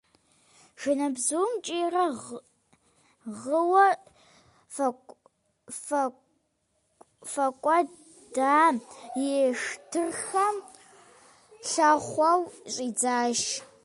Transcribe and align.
Жэнэтбзум, 0.81 1.51
кӏийрэ 1.65 2.05
гъыуэ, 3.39 3.87
фӏэкӏуэда 7.31 8.55
и 9.27 9.29
шырхэм 9.61 10.55
лъыхъуэу 11.71 12.41
щӏидзащ. 12.73 13.41